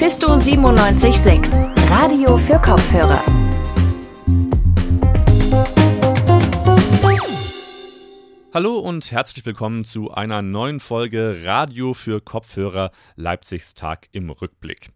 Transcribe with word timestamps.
Mephisto 0.00 0.28
976, 0.28 1.90
Radio 1.90 2.38
für 2.38 2.58
Kopfhörer. 2.58 3.22
Hallo 8.54 8.78
und 8.78 9.12
herzlich 9.12 9.44
willkommen 9.44 9.84
zu 9.84 10.10
einer 10.10 10.40
neuen 10.40 10.80
Folge 10.80 11.42
Radio 11.44 11.92
für 11.92 12.22
Kopfhörer 12.22 12.92
Leipzigs 13.16 13.74
Tag 13.74 14.08
im 14.12 14.30
Rückblick. 14.30 14.88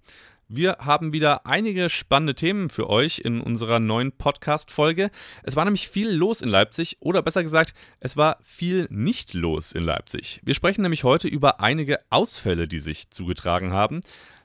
Wir 0.49 0.79
haben 0.79 1.13
wieder 1.13 1.45
einige 1.45 1.91
spannende 1.91 2.35
Themen 2.35 2.71
für 2.71 2.89
euch 2.89 3.19
in 3.19 3.43
unserer 3.43 3.81
neuen 3.81 4.13
Podcast-Folge. 4.13 5.11
Es 5.43 5.55
war 5.55 5.67
nämlich 5.67 5.89
viel 5.89 6.11
los 6.11 6.41
in 6.41 6.49
Leipzig 6.49 6.97
oder 7.01 7.21
besser 7.21 7.43
gesagt, 7.43 7.75
es 8.01 8.17
war 8.17 8.39
viel 8.41 8.87
nicht 8.91 9.35
los 9.35 9.73
in 9.73 9.83
Leipzig. 9.83 10.41
Wir 10.45 10.55
sprechen 10.55 10.81
nämlich 10.81 11.05
heute 11.05 11.29
über 11.29 11.61
einige 11.61 12.01
Ausfälle, 12.09 12.69
die 12.69 12.81
sich 12.81 13.11
zugetragen 13.11 13.73
haben. 13.73 14.01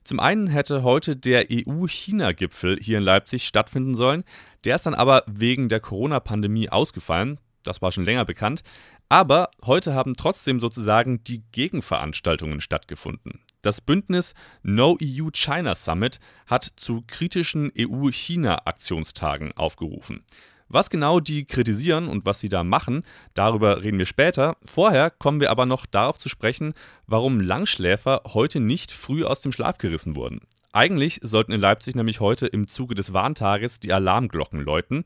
Zum 0.09 0.19
einen 0.19 0.47
hätte 0.47 0.81
heute 0.81 1.15
der 1.15 1.49
EU-China-Gipfel 1.51 2.79
hier 2.81 2.97
in 2.97 3.03
Leipzig 3.03 3.45
stattfinden 3.45 3.93
sollen. 3.93 4.23
Der 4.65 4.75
ist 4.75 4.87
dann 4.87 4.95
aber 4.95 5.21
wegen 5.27 5.69
der 5.69 5.81
Corona-Pandemie 5.81 6.67
ausgefallen. 6.67 7.39
Das 7.61 7.83
war 7.83 7.91
schon 7.91 8.05
länger 8.05 8.25
bekannt. 8.25 8.63
Aber 9.07 9.51
heute 9.63 9.93
haben 9.93 10.15
trotzdem 10.15 10.59
sozusagen 10.59 11.23
die 11.25 11.43
Gegenveranstaltungen 11.51 12.59
stattgefunden. 12.59 13.41
Das 13.61 13.81
Bündnis 13.81 14.33
No 14.63 14.97
EU 14.99 15.29
China 15.31 15.75
Summit 15.75 16.19
hat 16.47 16.63
zu 16.63 17.03
kritischen 17.05 17.71
EU-China-Aktionstagen 17.77 19.51
aufgerufen. 19.57 20.25
Was 20.69 20.91
genau 20.91 21.19
die 21.19 21.45
kritisieren 21.45 22.07
und 22.07 22.25
was 22.25 22.39
sie 22.39 22.49
da 22.49 22.63
machen, 22.63 23.03
darüber 23.33 23.81
reden 23.81 23.97
wir 23.97 24.05
später. 24.05 24.55
Vorher 24.63 25.09
kommen 25.09 25.41
wir 25.41 25.49
aber 25.49 25.65
noch 25.65 25.87
darauf 25.87 26.19
zu 26.19 26.29
sprechen, 26.29 26.73
warum 27.07 27.41
Langschläfer 27.41 28.21
heute 28.33 28.59
nicht 28.59 28.91
früh 28.91 29.25
aus 29.25 29.41
dem 29.41 29.51
Schlaf 29.51 29.79
gerissen 29.79 30.15
wurden. 30.15 30.41
Eigentlich 30.71 31.19
sollten 31.23 31.51
in 31.51 31.59
Leipzig 31.59 31.95
nämlich 31.95 32.19
heute 32.19 32.45
im 32.45 32.67
Zuge 32.67 32.93
des 32.93 33.13
Warntages 33.13 33.79
die 33.79 33.91
Alarmglocken 33.91 34.59
läuten. 34.59 35.03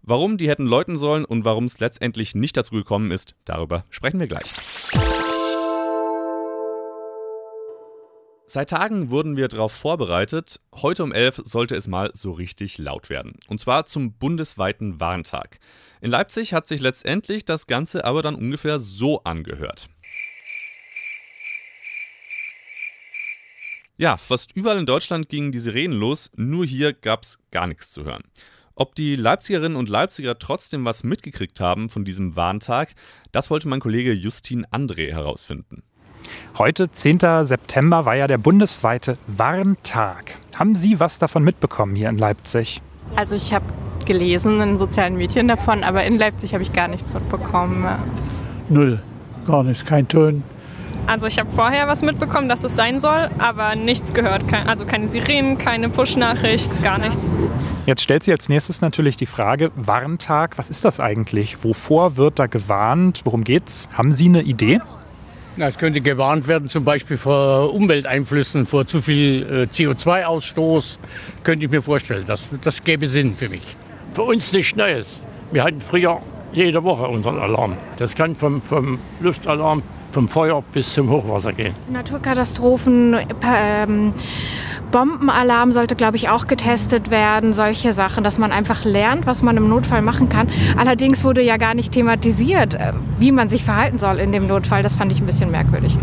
Warum 0.00 0.38
die 0.38 0.48
hätten 0.48 0.66
läuten 0.66 0.96
sollen 0.96 1.26
und 1.26 1.44
warum 1.44 1.66
es 1.66 1.78
letztendlich 1.78 2.34
nicht 2.34 2.56
dazu 2.56 2.74
gekommen 2.74 3.10
ist, 3.10 3.34
darüber 3.44 3.84
sprechen 3.90 4.18
wir 4.18 4.26
gleich. 4.26 4.50
Seit 8.54 8.68
Tagen 8.68 9.08
wurden 9.08 9.38
wir 9.38 9.48
darauf 9.48 9.72
vorbereitet. 9.72 10.60
Heute 10.74 11.04
um 11.04 11.12
11 11.14 11.40
sollte 11.46 11.74
es 11.74 11.88
mal 11.88 12.10
so 12.12 12.32
richtig 12.32 12.76
laut 12.76 13.08
werden. 13.08 13.40
Und 13.48 13.62
zwar 13.62 13.86
zum 13.86 14.12
bundesweiten 14.12 15.00
Warntag. 15.00 15.58
In 16.02 16.10
Leipzig 16.10 16.52
hat 16.52 16.68
sich 16.68 16.82
letztendlich 16.82 17.46
das 17.46 17.66
Ganze 17.66 18.04
aber 18.04 18.20
dann 18.20 18.34
ungefähr 18.34 18.78
so 18.78 19.24
angehört. 19.24 19.88
Ja, 23.96 24.18
fast 24.18 24.54
überall 24.54 24.76
in 24.76 24.84
Deutschland 24.84 25.30
gingen 25.30 25.50
die 25.50 25.58
Sirenen 25.58 25.98
los, 25.98 26.30
nur 26.36 26.66
hier 26.66 26.92
gab 26.92 27.22
es 27.22 27.38
gar 27.52 27.66
nichts 27.66 27.90
zu 27.90 28.04
hören. 28.04 28.24
Ob 28.74 28.94
die 28.94 29.14
Leipzigerinnen 29.14 29.78
und 29.78 29.88
Leipziger 29.88 30.38
trotzdem 30.38 30.84
was 30.84 31.04
mitgekriegt 31.04 31.58
haben 31.58 31.88
von 31.88 32.04
diesem 32.04 32.36
Warntag, 32.36 32.92
das 33.30 33.48
wollte 33.48 33.68
mein 33.68 33.80
Kollege 33.80 34.12
Justin 34.12 34.66
André 34.66 35.10
herausfinden. 35.10 35.84
Heute, 36.58 36.90
10. 36.90 37.18
September, 37.44 38.06
war 38.06 38.14
ja 38.14 38.26
der 38.26 38.38
bundesweite 38.38 39.16
Warntag. 39.26 40.38
Haben 40.54 40.74
Sie 40.74 41.00
was 41.00 41.18
davon 41.18 41.44
mitbekommen 41.44 41.94
hier 41.94 42.08
in 42.08 42.18
Leipzig? 42.18 42.82
Also 43.16 43.36
ich 43.36 43.52
habe 43.54 43.64
gelesen 44.04 44.60
in 44.60 44.78
sozialen 44.78 45.16
Medien 45.16 45.48
davon, 45.48 45.84
aber 45.84 46.04
in 46.04 46.18
Leipzig 46.18 46.54
habe 46.54 46.62
ich 46.62 46.72
gar 46.72 46.88
nichts 46.88 47.14
mitbekommen. 47.14 47.86
Null, 48.68 49.00
gar 49.46 49.62
nichts, 49.62 49.84
kein 49.84 50.08
Ton. 50.08 50.42
Also 51.06 51.26
ich 51.26 51.38
habe 51.38 51.50
vorher 51.50 51.88
was 51.88 52.02
mitbekommen, 52.02 52.48
dass 52.48 52.62
es 52.62 52.76
sein 52.76 53.00
soll, 53.00 53.28
aber 53.38 53.74
nichts 53.74 54.14
gehört. 54.14 54.44
Also 54.66 54.84
keine 54.84 55.08
Sirenen, 55.08 55.58
keine 55.58 55.88
Push-Nachricht, 55.88 56.80
gar 56.82 56.98
nichts. 56.98 57.28
Jetzt 57.86 58.02
stellt 58.02 58.22
sich 58.22 58.32
als 58.32 58.48
nächstes 58.48 58.80
natürlich 58.80 59.16
die 59.16 59.26
Frage, 59.26 59.72
Warntag, 59.74 60.58
was 60.58 60.70
ist 60.70 60.84
das 60.84 61.00
eigentlich? 61.00 61.64
Wovor 61.64 62.16
wird 62.16 62.38
da 62.38 62.46
gewarnt? 62.46 63.22
Worum 63.24 63.42
geht's? 63.42 63.88
Haben 63.94 64.12
Sie 64.12 64.26
eine 64.26 64.42
Idee? 64.42 64.80
Na, 65.56 65.68
es 65.68 65.76
könnte 65.76 66.00
gewarnt 66.00 66.48
werden, 66.48 66.68
zum 66.70 66.84
Beispiel 66.84 67.18
vor 67.18 67.74
Umwelteinflüssen, 67.74 68.66
vor 68.66 68.86
zu 68.86 69.02
viel 69.02 69.42
äh, 69.42 69.62
CO2-Ausstoß. 69.64 70.98
Könnte 71.42 71.66
ich 71.66 71.70
mir 71.70 71.82
vorstellen. 71.82 72.24
Das, 72.26 72.48
das 72.62 72.82
gäbe 72.82 73.06
Sinn 73.06 73.36
für 73.36 73.50
mich. 73.50 73.76
Für 74.12 74.22
uns 74.22 74.52
nichts 74.52 74.76
Neues. 74.76 75.06
Wir 75.50 75.64
hatten 75.64 75.80
früher 75.80 76.20
jede 76.52 76.82
Woche 76.82 77.06
unseren 77.06 77.38
Alarm. 77.38 77.76
Das 77.98 78.14
kann 78.14 78.34
vom, 78.34 78.62
vom 78.62 78.98
Luftalarm, 79.20 79.82
vom 80.10 80.26
Feuer 80.26 80.62
bis 80.72 80.94
zum 80.94 81.10
Hochwasser 81.10 81.52
gehen. 81.52 81.74
Naturkatastrophen, 81.90 83.18
ähm, 83.44 84.14
Bombenalarm 84.92 85.72
sollte, 85.72 85.96
glaube 85.96 86.16
ich, 86.18 86.28
auch 86.28 86.46
getestet 86.46 87.10
werden. 87.10 87.54
Solche 87.54 87.94
Sachen, 87.94 88.22
dass 88.22 88.38
man 88.38 88.52
einfach 88.52 88.84
lernt, 88.84 89.26
was 89.26 89.42
man 89.42 89.56
im 89.56 89.68
Notfall 89.68 90.02
machen 90.02 90.28
kann. 90.28 90.48
Allerdings 90.76 91.24
wurde 91.24 91.42
ja 91.42 91.56
gar 91.56 91.74
nicht 91.74 91.92
thematisiert, 91.92 92.74
äh, 92.74 92.92
wie 93.18 93.32
man 93.32 93.48
sich 93.48 93.64
verhalten 93.64 93.98
soll 93.98 94.18
in 94.18 94.30
dem 94.30 94.46
Notfall. 94.46 94.82
Das 94.82 94.96
fand 94.96 95.10
ich 95.10 95.18
ein 95.18 95.26
bisschen 95.26 95.50
merkwürdig. 95.50 95.96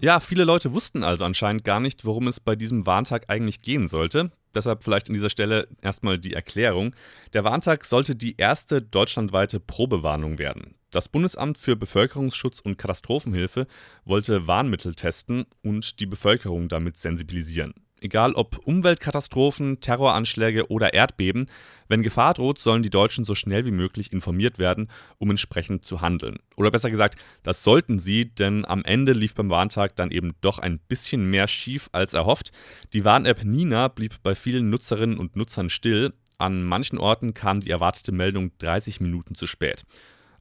Ja, 0.00 0.20
viele 0.20 0.44
Leute 0.44 0.72
wussten 0.72 1.02
also 1.02 1.24
anscheinend 1.24 1.64
gar 1.64 1.80
nicht, 1.80 2.04
worum 2.04 2.28
es 2.28 2.38
bei 2.38 2.54
diesem 2.54 2.86
Warntag 2.86 3.24
eigentlich 3.28 3.62
gehen 3.62 3.88
sollte. 3.88 4.30
Deshalb 4.54 4.84
vielleicht 4.84 5.08
an 5.08 5.14
dieser 5.14 5.30
Stelle 5.30 5.66
erstmal 5.82 6.18
die 6.18 6.32
Erklärung. 6.32 6.94
Der 7.32 7.42
Warntag 7.42 7.84
sollte 7.84 8.14
die 8.14 8.36
erste 8.36 8.80
deutschlandweite 8.80 9.58
Probewarnung 9.58 10.38
werden. 10.38 10.76
Das 10.92 11.08
Bundesamt 11.08 11.58
für 11.58 11.74
Bevölkerungsschutz 11.74 12.60
und 12.60 12.78
Katastrophenhilfe 12.78 13.66
wollte 14.04 14.46
Warnmittel 14.46 14.94
testen 14.94 15.46
und 15.62 15.98
die 15.98 16.06
Bevölkerung 16.06 16.68
damit 16.68 16.98
sensibilisieren. 16.98 17.74
Egal 18.00 18.34
ob 18.34 18.58
Umweltkatastrophen, 18.66 19.80
Terroranschläge 19.80 20.70
oder 20.70 20.92
Erdbeben, 20.92 21.48
wenn 21.88 22.02
Gefahr 22.02 22.34
droht, 22.34 22.58
sollen 22.58 22.82
die 22.82 22.90
Deutschen 22.90 23.24
so 23.24 23.34
schnell 23.34 23.64
wie 23.64 23.70
möglich 23.70 24.12
informiert 24.12 24.58
werden, 24.58 24.88
um 25.18 25.30
entsprechend 25.30 25.86
zu 25.86 26.02
handeln. 26.02 26.36
Oder 26.56 26.70
besser 26.70 26.90
gesagt, 26.90 27.18
das 27.42 27.62
sollten 27.62 27.98
sie, 27.98 28.26
denn 28.26 28.66
am 28.66 28.84
Ende 28.84 29.12
lief 29.12 29.34
beim 29.34 29.48
Warntag 29.48 29.96
dann 29.96 30.10
eben 30.10 30.34
doch 30.42 30.58
ein 30.58 30.78
bisschen 30.78 31.30
mehr 31.30 31.48
schief 31.48 31.88
als 31.92 32.12
erhofft. 32.12 32.52
Die 32.92 33.04
Warn-App 33.04 33.44
Nina 33.44 33.88
blieb 33.88 34.22
bei 34.22 34.34
vielen 34.34 34.68
Nutzerinnen 34.68 35.18
und 35.18 35.36
Nutzern 35.36 35.70
still. 35.70 36.12
An 36.36 36.64
manchen 36.64 36.98
Orten 36.98 37.32
kam 37.32 37.60
die 37.60 37.70
erwartete 37.70 38.12
Meldung 38.12 38.50
30 38.58 39.00
Minuten 39.00 39.34
zu 39.34 39.46
spät. 39.46 39.84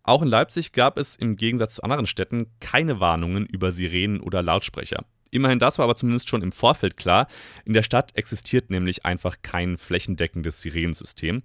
Auch 0.03 0.21
in 0.21 0.27
Leipzig 0.27 0.73
gab 0.73 0.99
es 0.99 1.15
im 1.15 1.37
Gegensatz 1.37 1.75
zu 1.75 1.83
anderen 1.83 2.05
Städten 2.05 2.47
keine 2.59 2.99
Warnungen 2.99 3.45
über 3.45 3.71
Sirenen 3.71 4.19
oder 4.19 4.43
Lautsprecher. 4.43 5.05
Immerhin 5.31 5.59
das 5.59 5.77
war 5.77 5.83
aber 5.83 5.95
zumindest 5.95 6.29
schon 6.29 6.41
im 6.41 6.51
Vorfeld 6.51 6.97
klar. 6.97 7.27
In 7.65 7.73
der 7.73 7.83
Stadt 7.83 8.15
existiert 8.15 8.69
nämlich 8.69 9.05
einfach 9.05 9.37
kein 9.41 9.77
flächendeckendes 9.77 10.61
Sirenensystem. 10.61 11.43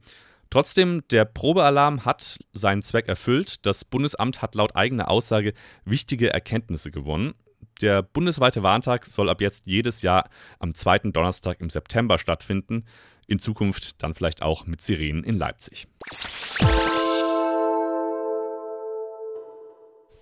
Trotzdem, 0.50 1.02
der 1.10 1.24
Probealarm 1.24 2.04
hat 2.04 2.38
seinen 2.52 2.82
Zweck 2.82 3.08
erfüllt. 3.08 3.64
Das 3.66 3.84
Bundesamt 3.84 4.42
hat 4.42 4.56
laut 4.56 4.74
eigener 4.74 5.08
Aussage 5.08 5.54
wichtige 5.84 6.32
Erkenntnisse 6.32 6.90
gewonnen. 6.90 7.34
Der 7.80 8.02
bundesweite 8.02 8.62
Warntag 8.62 9.06
soll 9.06 9.30
ab 9.30 9.40
jetzt 9.40 9.66
jedes 9.66 10.02
Jahr 10.02 10.28
am 10.58 10.74
zweiten 10.74 11.12
Donnerstag 11.12 11.60
im 11.60 11.70
September 11.70 12.18
stattfinden. 12.18 12.84
In 13.26 13.38
Zukunft 13.38 14.02
dann 14.02 14.14
vielleicht 14.14 14.42
auch 14.42 14.66
mit 14.66 14.82
Sirenen 14.82 15.22
in 15.22 15.38
Leipzig. 15.38 15.86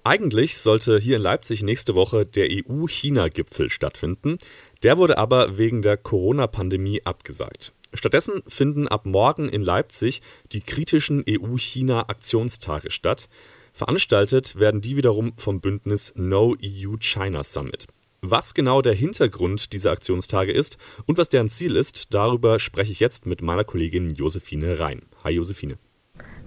Eigentlich 0.09 0.57
sollte 0.57 0.99
hier 0.99 1.17
in 1.17 1.23
Leipzig 1.23 1.63
nächste 1.63 1.95
Woche 1.95 2.25
der 2.25 2.49
EU-China-Gipfel 2.51 3.69
stattfinden. 3.69 4.39
Der 4.83 4.97
wurde 4.97 5.19
aber 5.19 5.59
wegen 5.59 5.83
der 5.83 5.99
Corona-Pandemie 5.99 7.03
abgesagt. 7.05 7.75
Stattdessen 7.93 8.43
finden 8.49 8.89
ab 8.89 9.05
morgen 9.05 9.51
in 9.51 9.61
Leipzig 9.61 10.23
die 10.53 10.63
kritischen 10.63 11.25
EU-China-Aktionstage 11.29 12.91
statt. 12.91 13.29
Veranstaltet 13.75 14.59
werden 14.59 14.81
die 14.81 14.97
wiederum 14.97 15.35
vom 15.37 15.61
Bündnis 15.61 16.15
No 16.17 16.57
EU 16.57 16.97
China 17.01 17.45
Summit. 17.45 17.87
Was 18.23 18.55
genau 18.55 18.81
der 18.81 18.95
Hintergrund 18.95 19.75
dieser 19.75 19.91
Aktionstage 19.91 20.53
ist 20.53 20.79
und 21.05 21.19
was 21.19 21.29
deren 21.29 21.51
Ziel 21.51 21.77
ist, 21.77 22.15
darüber 22.15 22.61
spreche 22.61 22.93
ich 22.93 23.01
jetzt 23.01 23.27
mit 23.27 23.43
meiner 23.43 23.65
Kollegin 23.65 24.15
Josephine 24.15 24.79
Rhein. 24.79 25.03
Hi 25.23 25.33
Josephine. 25.35 25.77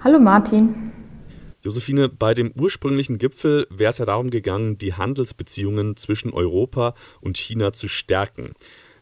Hallo 0.04 0.20
Martin. 0.20 0.91
Josephine, 1.64 2.10
bei 2.10 2.34
dem 2.34 2.52
ursprünglichen 2.60 3.20
Gipfel 3.20 3.68
wäre 3.70 3.92
es 3.92 4.00
ja 4.00 4.06
darum 4.06 4.32
gegangen, 4.32 4.80
die 4.80 4.96
Handelsbeziehungen 4.96 5.96
zwischen 5.96 6.34
Europa 6.34 6.96
und 7.20 7.38
China 7.38 7.72
zu 7.72 7.88
stärken. 7.88 8.54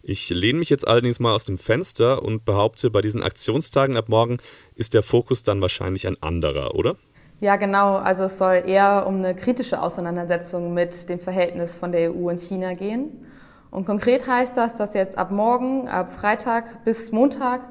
Ich 0.01 0.29
lehne 0.29 0.59
mich 0.59 0.69
jetzt 0.69 0.87
allerdings 0.87 1.19
mal 1.19 1.33
aus 1.33 1.45
dem 1.45 1.57
Fenster 1.57 2.21
und 2.23 2.43
behaupte, 2.43 2.89
bei 2.89 3.01
diesen 3.01 3.23
Aktionstagen 3.23 3.95
ab 3.95 4.09
morgen 4.09 4.37
ist 4.75 4.93
der 4.93 5.03
Fokus 5.03 5.43
dann 5.43 5.61
wahrscheinlich 5.61 6.05
ein 6.05 6.21
anderer, 6.21 6.75
oder? 6.75 6.95
Ja, 7.39 7.55
genau. 7.55 7.95
Also 7.95 8.23
es 8.23 8.37
soll 8.37 8.63
eher 8.65 9.05
um 9.07 9.15
eine 9.15 9.35
kritische 9.35 9.81
Auseinandersetzung 9.81 10.73
mit 10.73 11.07
dem 11.07 11.19
Verhältnis 11.19 11.77
von 11.77 11.93
der 11.93 12.11
EU 12.11 12.29
und 12.29 12.41
China 12.41 12.73
gehen. 12.73 13.25
Und 13.71 13.85
konkret 13.85 14.27
heißt 14.27 14.57
das, 14.57 14.75
dass 14.75 14.93
jetzt 14.93 15.17
ab 15.17 15.31
morgen, 15.31 15.87
ab 15.87 16.13
Freitag 16.13 16.83
bis 16.83 17.11
Montag 17.11 17.61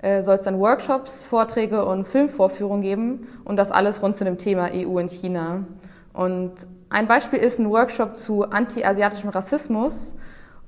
soll 0.00 0.36
es 0.36 0.42
dann 0.42 0.58
Workshops, 0.60 1.24
Vorträge 1.24 1.84
und 1.84 2.06
Filmvorführungen 2.06 2.82
geben 2.82 3.26
und 3.44 3.56
das 3.56 3.70
alles 3.70 4.02
rund 4.02 4.16
zu 4.16 4.24
dem 4.24 4.38
Thema 4.38 4.70
EU 4.72 4.98
und 4.98 5.10
China. 5.10 5.64
Und 6.12 6.52
ein 6.90 7.06
Beispiel 7.06 7.38
ist 7.40 7.58
ein 7.58 7.68
Workshop 7.70 8.16
zu 8.16 8.44
anti-asiatischem 8.44 9.30
Rassismus 9.30 10.14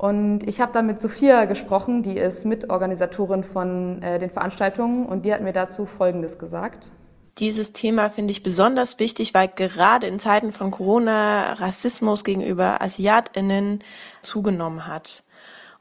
Und 0.00 0.48
ich 0.48 0.62
habe 0.62 0.72
da 0.72 0.80
mit 0.80 0.98
Sophia 0.98 1.44
gesprochen, 1.44 2.02
die 2.02 2.16
ist 2.16 2.46
Mitorganisatorin 2.46 3.44
von 3.44 4.00
äh, 4.00 4.18
den 4.18 4.30
Veranstaltungen 4.30 5.04
und 5.04 5.26
die 5.26 5.34
hat 5.34 5.42
mir 5.42 5.52
dazu 5.52 5.84
Folgendes 5.84 6.38
gesagt. 6.38 6.90
Dieses 7.36 7.74
Thema 7.74 8.08
finde 8.08 8.30
ich 8.30 8.42
besonders 8.42 8.98
wichtig, 8.98 9.34
weil 9.34 9.48
gerade 9.48 10.06
in 10.06 10.18
Zeiten 10.18 10.52
von 10.52 10.70
Corona 10.70 11.52
Rassismus 11.52 12.24
gegenüber 12.24 12.80
Asiatinnen 12.80 13.80
zugenommen 14.22 14.86
hat. 14.86 15.22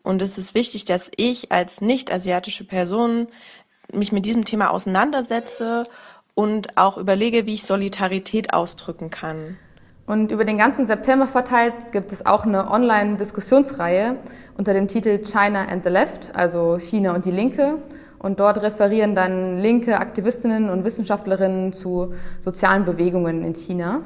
Und 0.03 0.21
es 0.21 0.37
ist 0.37 0.55
wichtig, 0.55 0.85
dass 0.85 1.11
ich 1.17 1.51
als 1.51 1.81
nicht-asiatische 1.81 2.63
Person 2.63 3.27
mich 3.93 4.11
mit 4.11 4.25
diesem 4.25 4.45
Thema 4.45 4.71
auseinandersetze 4.71 5.83
und 6.35 6.77
auch 6.77 6.97
überlege, 6.97 7.45
wie 7.45 7.55
ich 7.55 7.63
Solidarität 7.63 8.53
ausdrücken 8.53 9.09
kann. 9.09 9.57
Und 10.05 10.31
über 10.31 10.43
den 10.43 10.57
ganzen 10.57 10.87
September 10.87 11.27
verteilt 11.27 11.91
gibt 11.91 12.11
es 12.11 12.25
auch 12.25 12.43
eine 12.43 12.71
Online-Diskussionsreihe 12.71 14.15
unter 14.57 14.73
dem 14.73 14.87
Titel 14.87 15.19
China 15.19 15.65
and 15.67 15.83
the 15.83 15.89
Left, 15.91 16.35
also 16.35 16.79
China 16.79 17.13
und 17.13 17.25
die 17.25 17.31
Linke. 17.31 17.77
Und 18.17 18.39
dort 18.39 18.61
referieren 18.61 19.15
dann 19.15 19.59
linke 19.59 19.99
Aktivistinnen 19.99 20.69
und 20.69 20.83
Wissenschaftlerinnen 20.83 21.73
zu 21.73 22.13
sozialen 22.39 22.85
Bewegungen 22.85 23.43
in 23.43 23.53
China. 23.53 24.01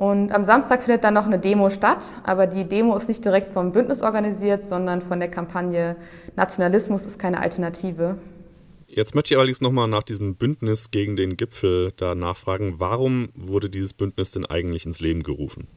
Und 0.00 0.32
am 0.32 0.44
Samstag 0.44 0.80
findet 0.80 1.04
dann 1.04 1.12
noch 1.12 1.26
eine 1.26 1.38
Demo 1.38 1.68
statt, 1.68 2.14
aber 2.24 2.46
die 2.46 2.64
Demo 2.64 2.96
ist 2.96 3.06
nicht 3.06 3.22
direkt 3.22 3.52
vom 3.52 3.70
Bündnis 3.70 4.00
organisiert, 4.00 4.64
sondern 4.64 5.02
von 5.02 5.20
der 5.20 5.30
Kampagne 5.30 5.94
Nationalismus 6.36 7.04
ist 7.04 7.18
keine 7.18 7.38
Alternative. 7.38 8.16
Jetzt 8.86 9.14
möchte 9.14 9.34
ich 9.34 9.36
allerdings 9.36 9.60
nochmal 9.60 9.88
nach 9.88 10.02
diesem 10.02 10.36
Bündnis 10.36 10.90
gegen 10.90 11.16
den 11.16 11.36
Gipfel 11.36 11.92
da 11.98 12.14
nachfragen. 12.14 12.76
Warum 12.78 13.28
wurde 13.34 13.68
dieses 13.68 13.92
Bündnis 13.92 14.30
denn 14.30 14.46
eigentlich 14.46 14.86
ins 14.86 15.00
Leben 15.00 15.22
gerufen? 15.22 15.68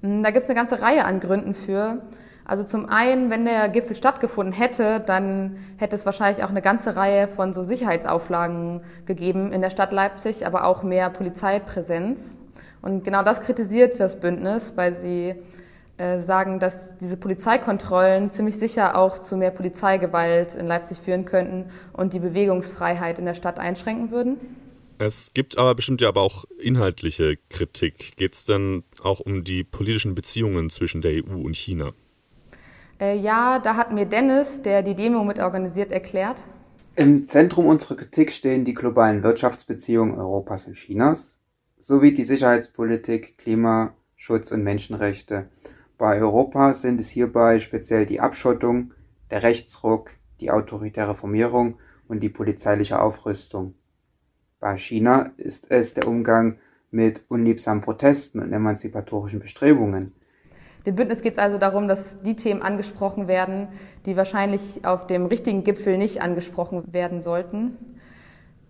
Hm, 0.00 0.22
da 0.22 0.30
gibt 0.30 0.44
es 0.44 0.48
eine 0.48 0.54
ganze 0.54 0.80
Reihe 0.80 1.04
an 1.04 1.18
Gründen 1.18 1.56
für. 1.56 2.02
Also 2.44 2.62
zum 2.62 2.88
einen, 2.88 3.30
wenn 3.30 3.46
der 3.46 3.68
Gipfel 3.68 3.96
stattgefunden 3.96 4.52
hätte, 4.52 5.02
dann 5.04 5.56
hätte 5.76 5.96
es 5.96 6.06
wahrscheinlich 6.06 6.44
auch 6.44 6.50
eine 6.50 6.62
ganze 6.62 6.94
Reihe 6.94 7.26
von 7.26 7.52
so 7.52 7.64
Sicherheitsauflagen 7.64 8.82
gegeben 9.06 9.52
in 9.52 9.60
der 9.60 9.70
Stadt 9.70 9.90
Leipzig, 9.90 10.46
aber 10.46 10.66
auch 10.66 10.84
mehr 10.84 11.10
Polizeipräsenz. 11.10 12.38
Und 12.86 13.02
genau 13.02 13.24
das 13.24 13.40
kritisiert 13.40 13.98
das 13.98 14.20
Bündnis, 14.20 14.74
weil 14.76 14.96
sie 14.96 15.34
äh, 15.98 16.20
sagen, 16.20 16.60
dass 16.60 16.96
diese 16.96 17.16
Polizeikontrollen 17.16 18.30
ziemlich 18.30 18.56
sicher 18.58 18.96
auch 18.96 19.18
zu 19.18 19.36
mehr 19.36 19.50
Polizeigewalt 19.50 20.54
in 20.54 20.68
Leipzig 20.68 20.98
führen 20.98 21.24
könnten 21.24 21.64
und 21.92 22.12
die 22.12 22.20
Bewegungsfreiheit 22.20 23.18
in 23.18 23.24
der 23.24 23.34
Stadt 23.34 23.58
einschränken 23.58 24.12
würden. 24.12 24.36
Es 24.98 25.32
gibt 25.34 25.58
aber 25.58 25.74
bestimmt 25.74 26.00
ja 26.00 26.06
aber 26.06 26.20
auch 26.20 26.44
inhaltliche 26.62 27.38
Kritik. 27.50 28.16
Geht 28.16 28.34
es 28.34 28.44
denn 28.44 28.84
auch 29.02 29.18
um 29.18 29.42
die 29.42 29.64
politischen 29.64 30.14
Beziehungen 30.14 30.70
zwischen 30.70 31.02
der 31.02 31.24
EU 31.24 31.40
und 31.44 31.56
China? 31.56 31.90
Äh, 33.00 33.18
ja, 33.18 33.58
da 33.58 33.74
hat 33.74 33.92
mir 33.92 34.06
Dennis, 34.06 34.62
der 34.62 34.84
die 34.84 34.94
Demo 34.94 35.24
mit 35.24 35.40
organisiert, 35.40 35.90
erklärt. 35.90 36.40
Im 36.94 37.26
Zentrum 37.26 37.66
unserer 37.66 37.96
Kritik 37.96 38.30
stehen 38.30 38.64
die 38.64 38.74
globalen 38.74 39.24
Wirtschaftsbeziehungen 39.24 40.16
Europas 40.16 40.68
und 40.68 40.76
Chinas 40.76 41.35
sowie 41.86 42.12
die 42.12 42.24
Sicherheitspolitik, 42.24 43.38
Klimaschutz 43.38 44.50
und 44.50 44.64
Menschenrechte 44.64 45.46
bei 45.96 46.20
Europa 46.20 46.74
sind 46.74 46.98
es 46.98 47.08
hierbei 47.10 47.60
speziell 47.60 48.06
die 48.06 48.18
Abschottung, 48.18 48.92
der 49.30 49.44
Rechtsruck, 49.44 50.10
die 50.40 50.50
autoritäre 50.50 51.14
Formierung 51.14 51.78
und 52.08 52.24
die 52.24 52.28
polizeiliche 52.28 53.00
Aufrüstung. 53.00 53.74
Bei 54.58 54.76
China 54.78 55.30
ist 55.36 55.70
es 55.70 55.94
der 55.94 56.08
Umgang 56.08 56.58
mit 56.90 57.22
unliebsamen 57.28 57.84
Protesten 57.84 58.40
und 58.40 58.52
emanzipatorischen 58.52 59.38
Bestrebungen. 59.38 60.12
Dem 60.86 60.96
Bündnis 60.96 61.22
geht 61.22 61.34
es 61.34 61.38
also 61.38 61.56
darum, 61.56 61.86
dass 61.86 62.20
die 62.20 62.34
Themen 62.34 62.62
angesprochen 62.62 63.28
werden, 63.28 63.68
die 64.06 64.16
wahrscheinlich 64.16 64.84
auf 64.84 65.06
dem 65.06 65.26
richtigen 65.26 65.62
Gipfel 65.62 65.98
nicht 65.98 66.20
angesprochen 66.20 66.92
werden 66.92 67.20
sollten. 67.20 67.95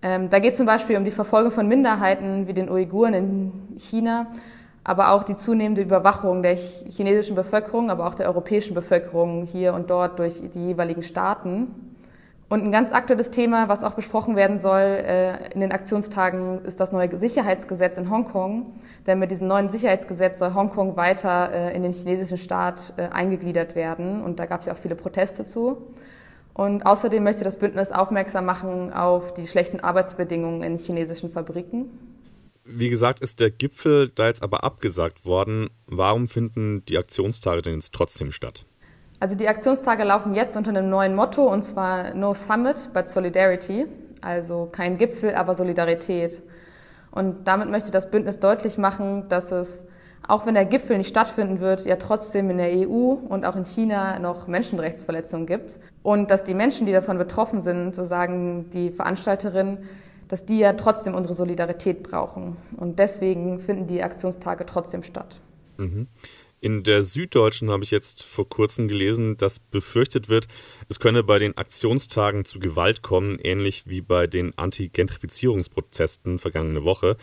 Ähm, 0.07 0.31
da 0.31 0.39
geht 0.39 0.53
es 0.53 0.57
zum 0.57 0.67
Beispiel 0.67 0.97
um 0.97 1.05
die 1.05 1.11
Verfolgung 1.11 1.51
von 1.51 1.67
Minderheiten 1.67 2.47
wie 2.47 2.53
den 2.53 2.71
Uiguren 2.71 3.15
in 3.15 3.53
China 3.77 4.29
aber 4.87 5.11
auch 5.11 5.25
die 5.25 5.35
zunehmende 5.35 5.83
Überwachung 5.83 6.45
der 6.45 6.55
chinesischen 6.55 7.35
Bevölkerung, 7.35 7.91
aber 7.91 8.07
auch 8.07 8.15
der 8.15 8.29
europäischen 8.29 8.73
Bevölkerung 8.73 9.45
hier 9.45 9.75
und 9.75 9.91
dort 9.91 10.21
durch 10.21 10.41
die 10.55 10.65
jeweiligen 10.65 11.03
Staaten. 11.03 11.97
Und 12.49 12.63
ein 12.63 12.71
ganz 12.71 12.93
aktuelles 12.93 13.33
Thema, 13.33 13.69
was 13.69 13.83
auch 13.83 13.95
besprochen 13.95 14.37
werden 14.37 14.61
soll 14.61 14.81
äh, 14.81 15.53
in 15.53 15.59
den 15.59 15.73
Aktionstagen, 15.73 16.65
ist 16.65 16.79
das 16.79 16.93
neue 16.93 17.19
Sicherheitsgesetz 17.19 17.99
in 17.99 18.09
Hongkong. 18.09 18.75
Denn 19.09 19.19
mit 19.19 19.33
diesem 19.33 19.49
neuen 19.49 19.71
Sicherheitsgesetz 19.71 20.39
soll 20.39 20.55
Hongkong 20.55 20.97
weiter 20.97 21.51
äh, 21.53 21.75
in 21.75 21.83
den 21.83 21.93
chinesischen 21.93 22.39
Staat 22.39 22.93
äh, 22.97 23.09
eingegliedert 23.09 23.75
werden. 23.75 24.23
Und 24.23 24.39
da 24.39 24.47
gab 24.47 24.61
es 24.61 24.67
ja 24.67 24.75
auch 24.75 24.79
viele 24.79 24.95
Proteste 24.95 25.45
zu. 25.45 25.79
Und 26.57 26.87
außerdem 26.87 27.23
möchte 27.23 27.45
das 27.45 27.59
Bündnis 27.59 27.93
aufmerksam 27.93 28.47
machen 28.47 28.91
auf 28.91 29.35
die 29.35 29.47
schlechten 29.47 29.81
Arbeitsbedingungen 29.81 30.63
in 30.63 30.79
chinesischen 30.79 31.31
Fabriken. 31.31 31.91
Wie 32.65 32.89
gesagt, 32.89 33.21
ist 33.21 33.41
der 33.41 33.51
Gipfel 33.51 34.09
da 34.09 34.29
jetzt 34.29 34.43
aber 34.43 34.65
abgesagt 34.65 35.27
worden. 35.27 35.69
Warum 35.87 36.29
finden 36.29 36.83
die 36.87 36.97
Aktionstage 36.97 37.61
denn 37.61 37.75
jetzt 37.75 37.93
trotzdem 37.93 38.33
statt? 38.33 38.65
Also 39.21 39.37
die 39.37 39.49
Aktionstage 39.49 40.03
laufen 40.05 40.35
jetzt 40.35 40.57
unter 40.57 40.71
einem 40.71 40.89
neuen 40.89 41.15
Motto 41.15 41.47
und 41.47 41.63
zwar 41.63 42.15
No 42.15 42.33
Summit, 42.33 42.89
but 42.95 43.11
Solidarity. 43.11 43.85
Also 44.23 44.71
kein 44.73 44.97
Gipfel, 44.97 45.35
aber 45.35 45.55
Solidarität. 45.55 46.43
Und 47.11 47.47
damit 47.47 47.69
möchte 47.69 47.91
das 47.91 48.11
Bündnis 48.11 48.41
deutlich 48.41 48.79
machen, 48.79 49.29
dass 49.29 49.53
es, 49.53 49.85
auch 50.29 50.47
wenn 50.47 50.55
der 50.55 50.65
Gipfel 50.65 50.99
nicht 50.99 51.09
stattfinden 51.09 51.61
wird, 51.61 51.85
ja 51.85 51.97
trotzdem 51.97 52.51
in 52.51 52.59
der 52.59 52.71
EU 52.71 53.15
und 53.29 53.45
auch 53.45 53.57
in 53.57 53.65
China 53.65 54.19
noch 54.19 54.47
Menschenrechtsverletzungen 54.47 55.47
gibt. 55.47 55.79
Und 56.03 56.31
dass 56.31 56.45
die 56.45 56.55
Menschen, 56.55 56.87
die 56.87 56.93
davon 56.93 57.19
betroffen 57.19 57.61
sind, 57.61 57.95
so 57.95 58.05
sagen 58.05 58.71
die 58.71 58.91
Veranstalterinnen, 58.91 59.79
dass 60.29 60.45
die 60.45 60.59
ja 60.59 60.73
trotzdem 60.73 61.15
unsere 61.15 61.35
Solidarität 61.35 62.03
brauchen. 62.03 62.57
Und 62.77 62.99
deswegen 62.99 63.61
finden 63.61 63.87
die 63.87 64.03
Aktionstage 64.03 64.67
trotzdem 64.67 65.03
statt. 65.03 65.41
Mhm. 65.77 66.09
In 66.61 66.83
der 66.83 67.03
Süddeutschen 67.03 67.71
habe 67.71 67.85
ich 67.85 67.91
jetzt 67.91 68.23
vor 68.23 68.49
kurzem 68.49 68.89
gelesen, 68.89 69.37
dass 69.37 69.61
befürchtet 69.61 70.29
wird, 70.29 70.49
es 70.89 70.99
könne 70.99 71.23
bei 71.23 71.39
den 71.39 71.57
Aktionstagen 71.57 72.45
zu 72.45 72.59
Gewalt 72.59 73.03
kommen, 73.03 73.39
ähnlich 73.43 73.85
wie 73.87 74.01
bei 74.01 74.27
den 74.27 74.57
Anti-Gentrifizierungsprotesten 74.57 76.39
vergangene 76.39 76.83
Woche. 76.83 77.17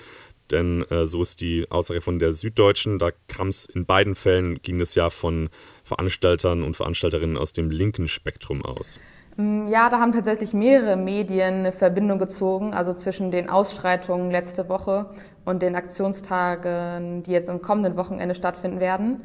Denn 0.54 0.86
äh, 0.92 1.08
so 1.08 1.24
ist 1.24 1.42
die 1.42 1.66
Aussage 1.72 2.00
von 2.00 2.20
der 2.20 2.32
Süddeutschen. 2.32 3.00
Da 3.00 3.10
kam 3.28 3.48
es 3.48 3.66
in 3.66 3.86
beiden 3.88 4.14
Fällen, 4.14 4.62
ging 4.62 4.80
es 4.80 4.94
ja 4.94 5.10
von 5.10 5.50
Veranstaltern 5.84 6.62
und 6.62 6.78
Veranstalterinnen 6.78 7.38
aus 7.38 7.54
dem 7.54 7.72
linken 7.72 8.08
Spektrum 8.08 8.64
aus. 8.64 9.00
Mm, 9.36 9.68
ja, 9.68 9.90
da 9.90 10.00
haben 10.00 10.12
tatsächlich 10.12 10.54
mehrere 10.54 10.96
Medien 10.96 11.56
eine 11.56 11.72
Verbindung 11.72 12.20
gezogen, 12.20 12.76
also 12.76 12.94
zwischen 12.94 13.32
den 13.32 13.50
Ausschreitungen 13.50 14.30
letzte 14.30 14.70
Woche 14.70 15.10
und 15.44 15.64
den 15.64 15.76
Aktionstagen, 15.76 17.24
die 17.24 17.32
jetzt 17.32 17.50
am 17.50 17.64
kommenden 17.64 17.98
Wochenende 17.98 18.36
stattfinden 18.36 18.80
werden. 18.80 19.24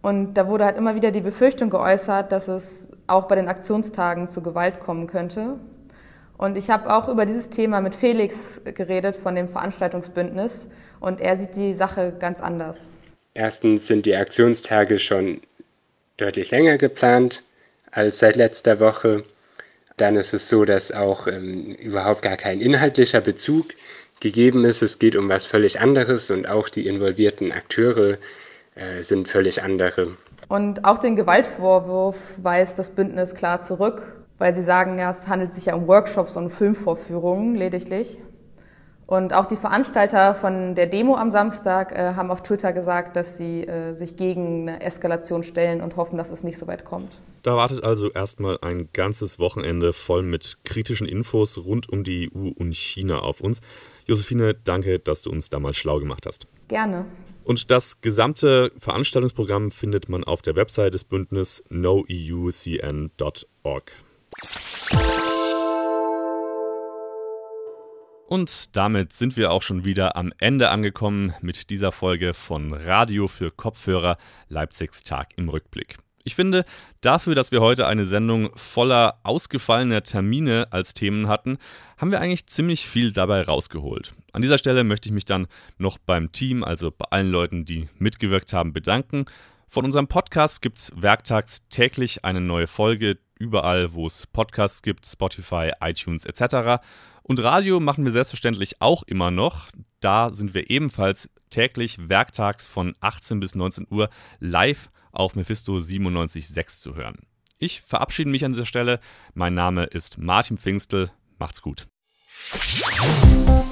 Und 0.00 0.34
da 0.34 0.48
wurde 0.48 0.64
halt 0.64 0.78
immer 0.78 0.94
wieder 0.94 1.10
die 1.10 1.20
Befürchtung 1.20 1.68
geäußert, 1.68 2.32
dass 2.32 2.48
es 2.48 2.92
auch 3.06 3.28
bei 3.28 3.34
den 3.34 3.48
Aktionstagen 3.48 4.28
zu 4.28 4.40
Gewalt 4.40 4.80
kommen 4.80 5.06
könnte. 5.06 5.58
Und 6.38 6.56
ich 6.56 6.68
habe 6.70 6.94
auch 6.94 7.08
über 7.08 7.24
dieses 7.24 7.50
Thema 7.50 7.80
mit 7.80 7.94
Felix 7.94 8.60
geredet 8.64 9.16
von 9.16 9.34
dem 9.34 9.48
Veranstaltungsbündnis 9.48 10.68
und 11.00 11.20
er 11.20 11.36
sieht 11.36 11.56
die 11.56 11.72
Sache 11.72 12.14
ganz 12.18 12.40
anders. 12.40 12.94
Erstens 13.34 13.86
sind 13.86 14.06
die 14.06 14.16
Aktionstage 14.16 14.98
schon 14.98 15.40
deutlich 16.16 16.50
länger 16.50 16.78
geplant 16.78 17.42
als 17.90 18.18
seit 18.18 18.36
letzter 18.36 18.80
Woche. 18.80 19.24
Dann 19.96 20.16
ist 20.16 20.34
es 20.34 20.48
so, 20.48 20.64
dass 20.64 20.92
auch 20.92 21.26
ähm, 21.26 21.74
überhaupt 21.74 22.22
gar 22.22 22.36
kein 22.36 22.60
inhaltlicher 22.60 23.20
Bezug 23.20 23.68
gegeben 24.20 24.64
ist. 24.64 24.82
Es 24.82 24.98
geht 24.98 25.16
um 25.16 25.28
was 25.28 25.46
völlig 25.46 25.80
anderes 25.80 26.30
und 26.30 26.48
auch 26.48 26.68
die 26.68 26.86
involvierten 26.86 27.52
Akteure 27.52 28.18
äh, 28.74 29.02
sind 29.02 29.28
völlig 29.28 29.62
andere. 29.62 30.16
Und 30.48 30.84
auch 30.84 30.98
den 30.98 31.16
Gewaltvorwurf 31.16 32.16
weist 32.42 32.78
das 32.78 32.90
Bündnis 32.90 33.34
klar 33.34 33.60
zurück, 33.60 34.15
weil 34.38 34.54
sie 34.54 34.62
sagen, 34.62 34.98
ja, 34.98 35.10
es 35.10 35.28
handelt 35.28 35.52
sich 35.52 35.66
ja 35.66 35.74
um 35.74 35.86
Workshops 35.86 36.36
und 36.36 36.50
Filmvorführungen 36.50 37.54
lediglich. 37.54 38.18
Und 39.06 39.32
auch 39.32 39.46
die 39.46 39.56
Veranstalter 39.56 40.34
von 40.34 40.74
der 40.74 40.88
Demo 40.88 41.14
am 41.14 41.30
Samstag 41.30 41.92
äh, 41.92 42.14
haben 42.14 42.32
auf 42.32 42.42
Twitter 42.42 42.72
gesagt, 42.72 43.14
dass 43.14 43.36
sie 43.36 43.62
äh, 43.62 43.94
sich 43.94 44.16
gegen 44.16 44.68
eine 44.68 44.82
Eskalation 44.82 45.44
stellen 45.44 45.80
und 45.80 45.94
hoffen, 45.94 46.18
dass 46.18 46.32
es 46.32 46.42
nicht 46.42 46.58
so 46.58 46.66
weit 46.66 46.84
kommt. 46.84 47.12
Da 47.44 47.54
wartet 47.54 47.84
also 47.84 48.10
erstmal 48.10 48.58
ein 48.62 48.88
ganzes 48.92 49.38
Wochenende 49.38 49.92
voll 49.92 50.24
mit 50.24 50.58
kritischen 50.64 51.06
Infos 51.06 51.56
rund 51.56 51.88
um 51.88 52.02
die 52.02 52.32
EU 52.34 52.48
und 52.56 52.74
China 52.74 53.20
auf 53.20 53.40
uns. 53.40 53.60
Josephine, 54.06 54.54
danke, 54.54 54.98
dass 54.98 55.22
du 55.22 55.30
uns 55.30 55.50
da 55.50 55.60
mal 55.60 55.72
schlau 55.72 56.00
gemacht 56.00 56.26
hast. 56.26 56.48
Gerne. 56.66 57.04
Und 57.44 57.70
das 57.70 58.00
gesamte 58.00 58.72
Veranstaltungsprogramm 58.76 59.70
findet 59.70 60.08
man 60.08 60.24
auf 60.24 60.42
der 60.42 60.56
Website 60.56 60.94
des 60.94 61.04
Bündnisses 61.04 61.62
noeucn.org. 61.70 63.12
Und 68.28 68.76
damit 68.76 69.12
sind 69.12 69.36
wir 69.36 69.52
auch 69.52 69.62
schon 69.62 69.84
wieder 69.84 70.16
am 70.16 70.32
Ende 70.38 70.70
angekommen 70.70 71.32
mit 71.40 71.70
dieser 71.70 71.92
Folge 71.92 72.34
von 72.34 72.74
Radio 72.74 73.28
für 73.28 73.50
Kopfhörer 73.50 74.18
Leipzigs 74.48 75.04
Tag 75.04 75.30
im 75.36 75.48
Rückblick. 75.48 75.96
Ich 76.24 76.34
finde, 76.34 76.64
dafür, 77.02 77.36
dass 77.36 77.52
wir 77.52 77.60
heute 77.60 77.86
eine 77.86 78.04
Sendung 78.04 78.50
voller 78.56 79.20
ausgefallener 79.22 80.02
Termine 80.02 80.66
als 80.72 80.92
Themen 80.92 81.28
hatten, 81.28 81.58
haben 81.98 82.10
wir 82.10 82.20
eigentlich 82.20 82.48
ziemlich 82.48 82.88
viel 82.88 83.12
dabei 83.12 83.42
rausgeholt. 83.42 84.12
An 84.32 84.42
dieser 84.42 84.58
Stelle 84.58 84.82
möchte 84.82 85.08
ich 85.08 85.12
mich 85.12 85.24
dann 85.24 85.46
noch 85.78 85.98
beim 85.98 86.32
Team, 86.32 86.64
also 86.64 86.90
bei 86.90 87.04
allen 87.10 87.30
Leuten, 87.30 87.64
die 87.64 87.88
mitgewirkt 87.98 88.52
haben, 88.52 88.72
bedanken. 88.72 89.26
Von 89.68 89.84
unserem 89.84 90.08
Podcast 90.08 90.62
gibt 90.62 90.78
es 90.78 90.92
werktags 90.96 91.68
täglich 91.68 92.24
eine 92.24 92.40
neue 92.40 92.66
Folge, 92.66 93.18
überall, 93.38 93.94
wo 93.94 94.06
es 94.06 94.26
Podcasts 94.26 94.82
gibt, 94.82 95.06
Spotify, 95.06 95.72
iTunes 95.80 96.24
etc. 96.24 96.82
Und 97.22 97.42
Radio 97.42 97.80
machen 97.80 98.04
wir 98.04 98.12
selbstverständlich 98.12 98.80
auch 98.80 99.02
immer 99.04 99.30
noch. 99.30 99.68
Da 100.00 100.30
sind 100.30 100.54
wir 100.54 100.70
ebenfalls 100.70 101.28
täglich 101.50 102.08
werktags 102.08 102.66
von 102.66 102.92
18 103.00 103.40
bis 103.40 103.54
19 103.54 103.86
Uhr 103.90 104.10
live 104.38 104.90
auf 105.12 105.34
Mephisto 105.34 105.76
97.6 105.76 106.80
zu 106.80 106.94
hören. 106.94 107.16
Ich 107.58 107.80
verabschiede 107.80 108.30
mich 108.30 108.44
an 108.44 108.52
dieser 108.52 108.66
Stelle. 108.66 109.00
Mein 109.34 109.54
Name 109.54 109.84
ist 109.84 110.18
Martin 110.18 110.58
Pfingstel. 110.58 111.10
Macht's 111.38 111.62
gut. 111.62 111.88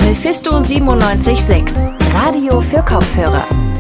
Mephisto 0.00 0.58
97.6 0.58 2.14
Radio 2.14 2.60
für 2.60 2.82
Kopfhörer. 2.82 3.73